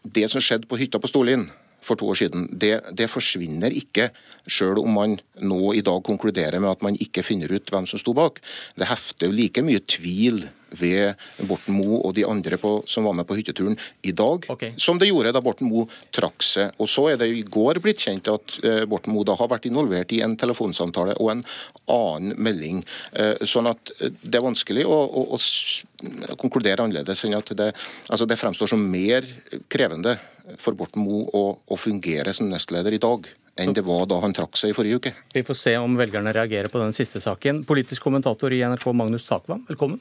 Det 0.04 0.26
som 0.28 0.42
skjedde 0.42 0.68
på 0.68 0.76
hytta 0.76 1.00
på 1.00 1.08
Storlien 1.08 1.46
for 1.82 1.98
to 1.98 2.08
år 2.12 2.18
siden, 2.22 2.46
det, 2.52 2.76
det, 2.94 3.10
forsvinner 3.10 3.74
ikke, 3.74 4.10
selv 4.46 4.82
om 4.82 4.96
man 4.96 5.18
nå 5.42 5.74
i 5.74 5.84
dag 5.84 6.02
konkluderer 6.06 6.62
med 6.62 6.72
at 6.72 6.82
man 6.86 6.98
ikke 6.98 7.24
finner 7.26 7.52
ut 7.52 7.70
hvem 7.72 7.86
som 7.90 8.00
sto 8.00 8.14
bak. 8.16 8.40
Det 8.78 8.90
hefter 8.90 9.28
jo 9.28 9.36
like 9.36 9.64
mye 9.66 9.82
tvil 9.84 10.44
ved 10.78 11.20
Borten 11.48 11.76
Moe 11.76 12.00
og 12.00 12.14
de 12.16 12.24
andre 12.28 12.56
på, 12.60 12.70
som 12.88 13.06
var 13.06 13.16
med 13.16 13.26
på 13.28 13.36
hytteturen 13.36 13.76
i 14.08 14.14
dag, 14.16 14.46
okay. 14.52 14.72
som 14.80 14.98
det 15.00 15.10
gjorde 15.10 15.34
da 15.34 15.42
Borten 15.44 15.68
Moe 15.68 15.88
trakk 16.14 16.44
seg. 16.46 16.72
Og 16.80 16.88
Så 16.88 17.08
er 17.12 17.20
det 17.20 17.28
i 17.28 17.44
går 17.44 17.82
blitt 17.84 18.02
kjent 18.04 18.30
at 18.32 18.58
eh, 18.64 18.82
Borten 18.88 19.12
Moe 19.14 19.26
da 19.28 19.36
har 19.38 19.50
vært 19.52 19.68
involvert 19.68 20.12
i 20.16 20.22
en 20.24 20.36
telefonsamtale 20.40 21.18
og 21.18 21.32
en 21.34 21.44
annen 21.92 22.36
melding. 22.40 22.82
Eh, 23.12 23.44
sånn 23.48 23.70
at 23.70 23.94
eh, 24.00 24.14
det 24.22 24.40
er 24.40 24.46
vanskelig 24.46 24.86
å, 24.88 24.98
å, 25.06 25.24
å 25.36 26.40
konkludere 26.40 26.84
annerledes 26.84 27.26
enn 27.26 27.38
at 27.38 27.52
det, 27.58 27.72
altså 28.08 28.28
det 28.28 28.40
fremstår 28.40 28.72
som 28.72 28.90
mer 28.92 29.28
krevende 29.72 30.16
for 30.60 30.76
Borten 30.78 31.04
Moe 31.04 31.28
å, 31.32 31.44
å 31.64 31.78
fungere 31.78 32.34
som 32.36 32.50
nestleder 32.50 32.96
i 32.96 33.00
dag 33.02 33.28
enn 33.60 33.74
det 33.76 33.84
var 33.84 34.06
da 34.08 34.18
han 34.22 34.32
trakk 34.32 34.56
seg 34.56 34.72
i 34.72 34.76
forrige 34.76 34.98
uke. 35.00 35.12
Vi 35.34 35.44
får 35.44 35.58
se 35.60 35.74
om 35.80 35.96
velgerne 35.98 36.32
reagerer 36.32 36.72
på 36.72 36.80
den 36.80 36.94
siste 36.96 37.20
saken. 37.20 37.62
Politisk 37.68 38.04
kommentator 38.04 38.52
i 38.54 38.62
NRK 38.64 38.86
Magnus 38.96 39.26
Takvam, 39.28 39.64
velkommen. 39.68 40.00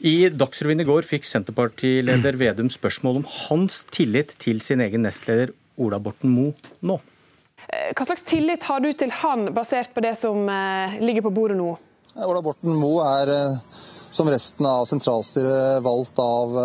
I 0.00 0.30
Dagsrevyen 0.32 0.80
i 0.82 0.88
går 0.88 1.04
fikk 1.04 1.28
Senterpartileder 1.28 2.38
Vedum 2.40 2.70
spørsmål 2.72 3.20
om 3.20 3.28
hans 3.44 3.84
tillit 3.92 4.32
til 4.40 4.62
sin 4.64 4.80
egen 4.80 5.04
nestleder 5.04 5.52
Ola 5.80 6.00
Borten 6.02 6.32
Moe 6.32 6.56
nå. 6.80 6.96
Hva 7.68 8.06
slags 8.08 8.24
tillit 8.26 8.64
har 8.66 8.80
du 8.82 8.88
til 8.96 9.12
han, 9.20 9.50
basert 9.54 9.92
på 9.94 10.02
det 10.02 10.16
som 10.18 10.48
ligger 11.04 11.28
på 11.28 11.34
bordet 11.36 11.58
nå? 11.60 11.74
Ola 12.16 12.40
Borten 12.42 12.72
Moe 12.80 13.04
er 13.20 13.34
som 14.10 14.26
resten 14.32 14.66
av 14.66 14.88
sentralstyret 14.90 15.84
valgt 15.84 16.18
av 16.18 16.56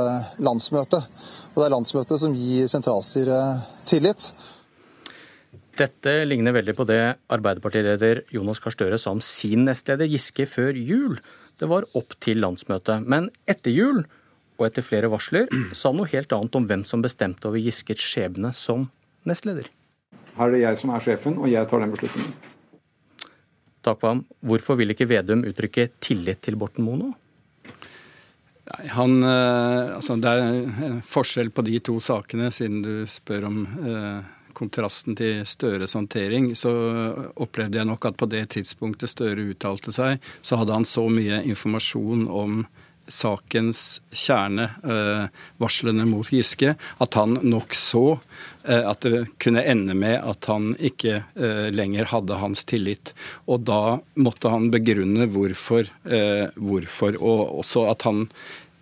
landsmøtet. 0.41 1.11
Og 1.55 1.61
det 1.61 1.69
er 1.69 1.71
landsmøtet 1.71 2.19
som 2.19 2.33
gir 2.35 2.67
sentralstyret 2.67 3.63
tillit. 3.87 4.27
Dette 5.79 6.11
ligner 6.27 6.55
veldig 6.55 6.75
på 6.75 6.85
det 6.87 6.99
Arbeiderpartileder 7.31 8.25
Jonas 8.35 8.59
Gahr 8.63 8.75
Støre 8.75 8.99
sa 8.99 9.13
om 9.15 9.23
sin 9.23 9.63
nestleder 9.67 10.07
Giske 10.11 10.47
før 10.51 10.75
jul. 10.75 11.15
Det 11.55 11.67
var 11.71 11.87
opp 11.95 12.15
til 12.23 12.43
landsmøtet. 12.43 13.07
Men 13.07 13.29
etter 13.47 13.71
jul, 13.71 14.03
og 14.59 14.67
etter 14.67 14.83
flere 14.83 15.09
varsler, 15.11 15.47
sa 15.71 15.91
han 15.91 15.99
noe 15.99 16.11
helt 16.11 16.31
annet 16.35 16.59
om 16.59 16.67
hvem 16.67 16.83
som 16.87 17.03
bestemte 17.03 17.47
over 17.47 17.63
Giskets 17.63 18.03
skjebne 18.03 18.51
som 18.55 18.89
nestleder. 19.27 19.67
Her 20.35 20.49
er 20.49 20.55
det 20.55 20.63
jeg 20.63 20.79
som 20.79 20.91
er 20.91 21.03
sjefen, 21.03 21.39
og 21.39 21.47
jeg 21.51 21.67
tar 21.71 21.83
den 21.83 21.95
beslutningen. 21.95 22.35
Takvam, 23.85 24.25
hvorfor 24.43 24.79
vil 24.79 24.91
ikke 24.91 25.07
Vedum 25.07 25.45
uttrykke 25.47 25.87
tillit 26.03 26.43
til 26.43 26.59
Borten 26.59 26.83
Moe 26.83 26.99
nå? 26.99 27.11
Han, 28.65 29.19
eh, 29.23 29.95
altså 29.95 30.15
det 30.17 30.31
er 30.31 31.01
forskjell 31.05 31.51
på 31.53 31.65
de 31.67 31.79
to 31.85 31.99
sakene, 32.01 32.49
siden 32.53 32.81
du 32.81 32.93
spør 33.09 33.45
om 33.51 33.59
eh, 33.85 34.31
kontrasten 34.57 35.17
til 35.19 35.43
Støres 35.45 35.93
håndtering, 35.93 36.53
så 36.57 36.71
opplevde 37.35 37.77
jeg 37.77 37.89
nok 37.89 38.07
at 38.09 38.17
på 38.17 38.29
det 38.31 38.47
tidspunktet 38.55 39.11
Støre 39.11 39.51
uttalte 39.51 39.93
seg, 39.93 40.23
så 40.41 40.57
hadde 40.61 40.79
han 40.79 40.87
så 40.87 41.05
mye 41.11 41.43
informasjon 41.45 42.25
om 42.31 42.63
sakens 43.07 44.01
kjerne, 44.11 44.69
eh, 44.83 45.27
varslene 45.61 46.05
mot 46.09 46.29
Giske, 46.31 46.75
at 46.97 47.17
han 47.19 47.37
nok 47.43 47.75
så 47.77 48.19
eh, 48.63 48.81
at 48.81 49.05
det 49.05 49.25
kunne 49.41 49.63
ende 49.63 49.95
med 49.97 50.17
at 50.23 50.49
han 50.49 50.73
ikke 50.79 51.21
eh, 51.35 51.67
lenger 51.73 52.09
hadde 52.11 52.39
hans 52.41 52.65
tillit. 52.65 53.13
Og 53.45 53.65
da 53.67 53.97
måtte 54.17 54.51
han 54.53 54.71
begrunne 54.73 55.27
hvorfor, 55.31 55.89
hvorfor 56.55 57.17
og 57.19 57.59
også 57.61 57.85
at 57.91 58.05
han 58.07 58.25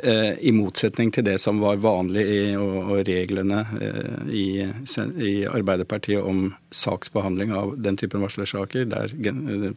I 0.04 0.52
motsetning 0.52 1.14
til 1.16 1.24
det 1.24 1.38
som 1.40 1.62
var 1.64 1.78
vanlig 1.80 2.24
i, 2.28 2.40
og, 2.60 2.76
og 2.92 3.04
reglene 3.08 3.62
eh, 3.80 4.26
i, 4.36 4.48
i, 4.64 5.34
Arbeiderpartiet 5.48 6.24
om 6.24 6.50
saksbehandling 6.76 7.54
av 7.56 7.76
den 7.80 8.00
typen 8.00 8.24
varslersaker, 8.26 8.90
der 8.92 9.14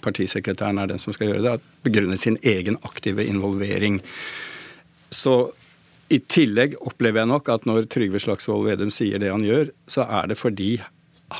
partisekretæren 0.02 0.83
er 0.83 0.90
den 0.90 1.02
som 1.02 1.14
skal 1.14 1.30
gjøre 1.30 1.45
det, 1.45 1.54
begrunnet 1.87 2.23
sin 2.23 2.40
egen 2.42 2.80
aktive 2.83 3.26
involvering. 3.26 4.00
Så 5.14 5.37
i 6.12 6.21
tillegg 6.30 6.76
opplever 6.87 7.23
jeg 7.23 7.30
nok 7.33 7.49
at 7.50 7.66
når 7.66 7.88
Trygve 7.90 8.21
Slagsvold 8.23 8.68
Vedum 8.68 8.92
sier 8.95 9.23
det 9.23 9.33
han 9.33 9.47
gjør, 9.47 9.73
så 9.90 10.06
er 10.06 10.30
det 10.30 10.38
fordi 10.38 10.76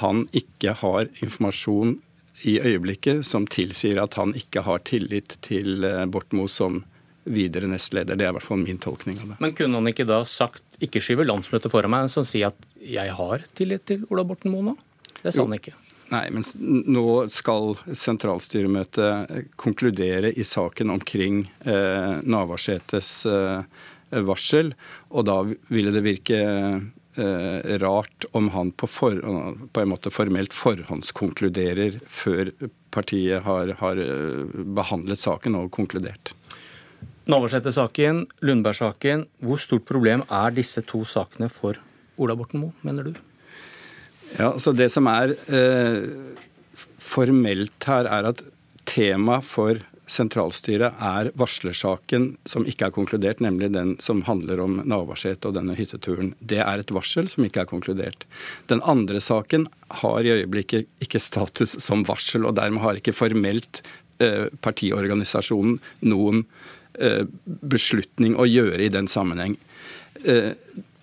han 0.02 0.25
ikke 0.35 0.75
har 0.81 1.07
informasjon 1.23 1.99
i 2.45 2.59
øyeblikket 2.61 3.25
som 3.26 3.47
tilsier 3.49 4.00
at 4.02 4.19
han 4.19 4.35
ikke 4.37 4.64
har 4.66 4.83
tillit 4.88 5.38
til 5.47 5.87
eh, 5.87 6.05
Bortmo 6.11 6.49
som 6.50 6.83
videre 7.26 7.68
nestleder. 7.71 8.16
Det 8.16 8.26
er 8.26 8.33
i 8.33 8.37
hvert 8.38 8.47
fall 8.47 8.62
min 8.62 8.80
tolkning 8.83 9.18
av 9.21 9.33
det. 9.33 9.38
Men 9.42 9.54
kunne 9.59 9.80
han 9.80 9.90
ikke 9.90 10.06
da 10.09 10.23
sagt, 10.28 10.64
ikke 10.83 11.02
skyve 11.02 11.26
landsmøtet 11.26 11.73
foran 11.73 11.92
meg, 11.92 12.11
som 12.12 12.26
sier 12.26 12.52
at 12.52 12.71
jeg 12.87 13.14
har 13.18 13.45
tillit 13.59 13.87
til 13.90 14.06
Ola 14.11 14.25
Borten 14.26 14.54
Moe 14.54 14.71
nå? 14.71 14.76
Det 15.23 15.33
sa 15.35 15.42
han 15.42 15.56
ikke. 15.56 15.75
Nei, 16.12 16.26
men 16.30 16.45
nå 16.87 17.26
skal 17.35 17.75
sentralstyremøtet 17.90 19.49
konkludere 19.59 20.30
i 20.30 20.45
saken 20.47 20.92
omkring 20.95 21.40
eh, 21.66 22.21
Navarsetes 22.23 23.11
eh, 23.26 23.64
varsel, 24.26 24.71
og 25.11 25.26
da 25.26 25.40
ville 25.73 25.90
det 25.95 26.04
virke 26.06 26.38
eh, 26.47 27.76
rart 27.83 28.28
om 28.38 28.52
han 28.54 28.71
på, 28.71 28.87
for, 28.87 29.18
på, 29.18 29.83
en 29.83 29.90
måte 29.90 30.14
formelt 30.14 30.54
forhåndskonkluderer 30.54 31.99
før 32.06 32.52
partiet 32.95 33.42
har, 33.42 33.75
har 33.83 34.02
eh, 34.02 34.59
behandlet 34.78 35.26
saken 35.26 35.59
og 35.59 35.73
konkludert. 35.75 36.37
Navarsete-saken, 37.26 38.25
Lundberg-saken. 38.47 39.25
Hvor 39.42 39.59
stort 39.59 39.87
problem 39.88 40.23
er 40.30 40.54
disse 40.54 40.83
to 40.87 41.02
sakene 41.09 41.49
for 41.50 41.78
Ola 42.23 42.37
Borten 42.38 42.62
Moe, 42.62 42.76
mener 42.87 43.09
du? 43.09 43.16
Ja, 44.38 44.52
så 44.59 44.73
Det 44.73 44.88
som 44.92 45.09
er 45.11 45.35
eh, 45.50 46.06
formelt 47.02 47.87
her, 47.87 48.06
er 48.06 48.30
at 48.30 48.42
tema 48.87 49.40
for 49.42 49.83
sentralstyret 50.06 51.00
er 51.02 51.33
varslersaken 51.35 52.28
som 52.47 52.66
ikke 52.68 52.88
er 52.88 52.95
konkludert, 52.95 53.40
nemlig 53.42 53.73
den 53.75 53.97
som 54.02 54.23
handler 54.28 54.62
om 54.62 54.78
Navarsete 54.87 55.50
og 55.50 55.56
denne 55.59 55.75
hytteturen. 55.75 56.33
Det 56.38 56.61
er 56.62 56.83
et 56.83 56.95
varsel 56.95 57.26
som 57.33 57.47
ikke 57.47 57.64
er 57.64 57.71
konkludert. 57.71 58.26
Den 58.71 58.83
andre 58.87 59.18
saken 59.18 59.66
har 60.02 60.23
i 60.23 60.35
øyeblikket 60.38 60.87
ikke 61.02 61.23
status 61.23 61.75
som 61.83 62.06
varsel, 62.06 62.47
og 62.47 62.54
dermed 62.59 62.85
har 62.87 63.00
ikke 63.00 63.16
formelt 63.16 63.83
eh, 64.23 64.47
partiorganisasjonen 64.62 65.80
noen 66.06 66.47
beslutning 67.45 68.37
å 68.41 68.47
gjøre 68.49 68.83
i 68.87 68.93
den 68.93 69.09
sammenheng. 69.11 69.57
Eh, 70.25 70.53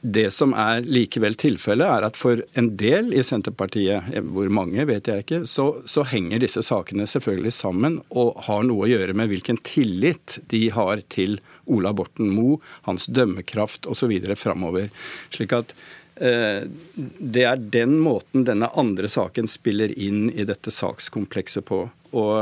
det 0.05 0.31
som 0.35 0.51
er 0.59 0.83
likevel 0.83 1.37
tilfellet, 1.39 1.87
er 1.87 2.03
at 2.03 2.17
for 2.19 2.41
en 2.59 2.67
del 2.79 3.13
i 3.15 3.23
Senterpartiet, 3.23 4.09
eh, 4.11 4.25
hvor 4.35 4.49
mange 4.51 4.83
vet 4.89 5.07
jeg 5.07 5.23
ikke, 5.23 5.39
så, 5.47 5.69
så, 5.87 6.03
henger 6.11 6.43
disse 6.43 6.63
sakene 6.65 7.07
selvfølgelig 7.07 7.53
sammen 7.55 8.01
og 8.11 8.41
har 8.49 8.65
noe 8.67 8.83
å 8.83 8.91
gjøre 8.91 9.15
med 9.15 9.31
hvilken 9.31 9.61
tillit 9.63 10.41
de 10.51 10.65
har 10.75 11.05
til 11.13 11.39
Ola 11.71 11.93
Borten 11.95 12.33
Moe, 12.35 12.59
hans 12.89 13.07
dømmekraft 13.07 13.87
osv. 13.87 14.11
framover. 14.35 14.91
Slik 15.31 15.55
at 15.55 15.71
eh, 16.19 16.67
det 16.97 17.47
er 17.47 17.63
den 17.63 17.95
måten 18.03 18.43
denne 18.49 18.73
andre 18.75 19.07
saken 19.07 19.47
spiller 19.47 19.95
inn 19.95 20.27
i 20.35 20.43
dette 20.43 20.73
sakskomplekset 20.73 21.63
på. 21.71 21.85
Og 22.11 22.35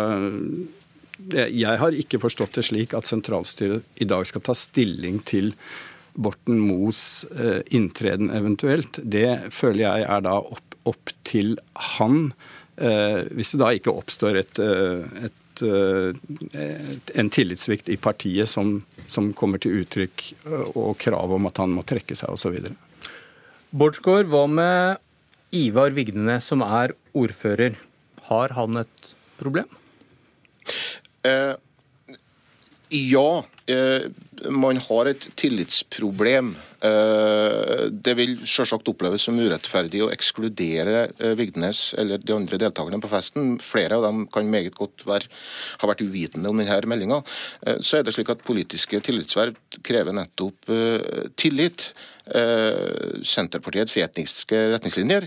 jeg 1.29 1.79
har 1.81 1.95
ikke 1.95 2.19
forstått 2.21 2.57
det 2.57 2.65
slik 2.67 2.95
at 2.97 3.09
sentralstyret 3.09 4.01
i 4.01 4.07
dag 4.09 4.25
skal 4.27 4.43
ta 4.45 4.55
stilling 4.57 5.21
til 5.27 5.53
Borten 6.13 6.59
Moes 6.59 7.25
eh, 7.39 7.61
inntreden 7.71 8.31
eventuelt. 8.35 8.99
Det 9.03 9.51
føler 9.53 9.85
jeg 9.85 10.07
er 10.07 10.25
da 10.25 10.37
opp, 10.41 10.75
opp 10.89 11.13
til 11.27 11.55
han. 11.95 12.33
Eh, 12.75 13.23
hvis 13.31 13.53
det 13.53 13.61
da 13.61 13.71
ikke 13.75 13.93
oppstår 13.95 14.41
eh, 14.41 15.27
et, 15.27 15.63
et, 15.63 17.13
en 17.15 17.31
tillitssvikt 17.31 17.91
i 17.93 17.99
partiet 18.01 18.49
som, 18.49 18.79
som, 19.07 19.31
kommer 19.37 19.61
til 19.61 19.83
uttrykk, 19.83 20.25
og 20.73 20.97
krav 20.99 21.35
om 21.37 21.47
at 21.51 21.61
han 21.63 21.75
må 21.75 21.85
trekke 21.87 22.17
seg 22.17 22.33
osv. 22.33 22.73
Bårdsgaard, 23.71 24.27
hva 24.31 24.47
med 24.51 25.55
Ivar 25.55 25.95
Vigdenes, 25.95 26.47
som 26.51 26.63
er 26.65 26.95
ordfører? 27.15 27.77
Har 28.27 28.55
han 28.57 28.83
et 28.83 29.13
problem? 29.39 29.69
Eh, 31.27 31.53
ja, 32.91 33.43
eh, 33.65 34.09
man 34.49 34.77
har 34.77 35.05
et 35.05 35.27
tillitsproblem. 35.39 36.55
Eh, 36.81 37.83
det 37.91 38.15
vil 38.17 38.33
selvsagt 38.43 38.89
oppleves 38.91 39.23
som 39.27 39.37
urettferdig 39.39 40.01
å 40.03 40.09
ekskludere 40.11 41.05
eh, 41.13 41.35
Vigdenes 41.39 41.93
eller 42.01 42.19
de 42.19 42.35
andre 42.35 42.59
deltakerne 42.59 42.99
på 42.99 43.11
festen. 43.11 43.53
Flere 43.63 43.95
av 43.95 44.07
dem 44.09 44.25
kan 44.33 44.49
meget 44.51 44.75
godt 44.75 45.05
være, 45.07 45.29
ha 45.79 45.91
vært 45.91 46.03
uvitende 46.03 46.51
om 46.51 46.59
denne 46.59 46.81
meldinga. 46.91 47.21
Eh, 47.63 47.79
så 47.79 48.01
er 48.01 48.07
det 48.07 48.15
slik 48.17 48.33
at 48.33 48.43
politiske 48.43 48.99
tillitsverv 49.07 49.55
krever 49.87 50.17
nettopp 50.17 50.73
eh, 50.73 51.29
tillit. 51.39 51.93
Senterpartiets 52.31 53.97
etniske 53.99 54.55
retningslinjer 54.71 55.25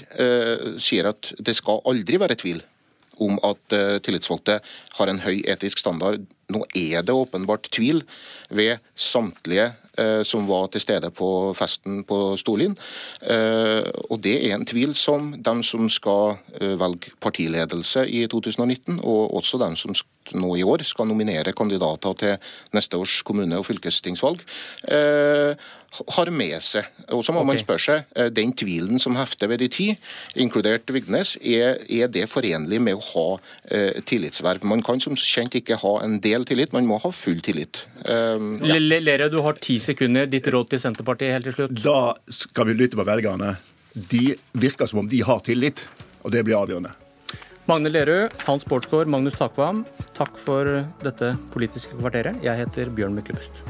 sier 0.81 1.09
at 1.11 1.33
det 1.43 1.53
skal 1.59 1.83
aldri 1.91 2.21
være 2.23 2.37
tvil 2.39 2.63
om 3.23 3.39
at 3.45 3.77
uh, 3.77 3.99
tillitsvalgte 4.03 4.61
har 4.99 5.11
en 5.11 5.23
høy 5.25 5.43
etisk 5.51 5.83
standard. 5.83 6.25
Nå 6.53 6.65
er 6.77 7.05
det 7.07 7.15
åpenbart 7.15 7.71
tvil 7.73 8.03
ved 8.51 8.83
samtlige 8.95 9.71
uh, 9.99 10.23
som 10.27 10.49
var 10.49 10.69
til 10.73 10.85
stede 10.85 11.11
på 11.15 11.29
festen 11.59 12.03
på 12.09 12.37
Storlien. 12.41 12.77
Uh, 13.23 13.85
og 14.11 14.21
det 14.25 14.37
er 14.43 14.57
en 14.57 14.67
tvil 14.69 14.95
som 14.99 15.33
de 15.39 15.57
som 15.65 15.89
skal 15.91 16.39
velge 16.61 17.15
partiledelse 17.21 18.07
i 18.09 18.27
2019, 18.31 19.01
og 19.03 19.37
også 19.37 19.61
de 19.63 19.73
som 19.77 19.95
nå 20.33 20.55
i 20.57 20.65
år 20.65 20.85
skal 20.89 21.09
nominere 21.11 21.53
kandidater 21.57 22.17
til 22.21 22.53
neste 22.77 22.97
års 23.01 23.21
kommune- 23.27 23.61
og 23.61 23.67
fylkestingsvalg, 23.69 24.41
har 26.15 26.31
med 26.35 26.63
seg. 26.65 26.87
Og 27.15 27.23
så 27.25 27.35
må 27.35 27.43
okay. 27.43 27.51
man 27.51 27.61
spørre 27.61 27.85
seg, 27.85 28.07
eh, 28.17 28.31
Den 28.35 28.53
tvilen 28.57 28.99
som 28.99 29.17
hefter 29.19 29.51
ved 29.51 29.63
de 29.63 29.69
ti, 29.69 29.87
inkludert 30.35 30.91
Vigdenes, 30.93 31.37
er, 31.41 31.79
er, 31.89 32.09
det 32.09 32.27
forenlig 32.31 32.81
med 32.83 32.99
å 32.99 33.05
ha 33.13 33.27
eh, 33.71 34.01
tillitsverv? 34.07 34.65
Man 34.65 34.83
kan 34.83 35.03
som 35.03 35.17
kjent 35.19 35.55
ikke 35.55 35.79
ha 35.83 35.95
en 36.05 36.19
del 36.25 36.47
tillit, 36.49 36.75
man 36.75 36.89
må 36.89 36.99
ha 37.03 37.13
full 37.15 37.41
tillit. 37.45 37.85
Um, 38.09 38.59
ja. 38.65 38.79
Lere, 38.79 39.31
du 39.33 39.41
har 39.45 39.59
ti 39.61 39.79
sekunder. 39.83 40.29
Ditt 40.31 40.49
råd 40.51 40.75
til 40.75 40.83
Senterpartiet 40.83 41.35
helt 41.37 41.51
til 41.51 41.59
slutt? 41.59 41.79
Da 41.85 42.15
skal 42.29 42.71
vi 42.71 42.79
lytte 42.79 42.99
på 42.99 43.07
velgerne. 43.07 43.57
De 43.95 44.35
virker 44.59 44.91
som 44.91 45.05
om 45.05 45.09
de 45.11 45.23
har 45.23 45.43
tillit, 45.47 45.87
og 46.25 46.35
det 46.35 46.43
blir 46.47 46.59
avgjørende. 46.59 46.95
Magne 47.65 47.89
Lerud, 47.89 48.29
Hans 48.45 48.67
Bårdsgaard, 48.69 49.09
Magnus 49.09 49.39
Takvam, 49.41 49.87
takk 50.13 50.37
for 50.37 50.69
dette 51.01 51.31
politiske 51.55 51.97
kvarteret. 51.97 52.37
Jeg 52.45 52.61
heter 52.61 52.91
Bjørn 52.93 53.17
Myklebust. 53.17 53.63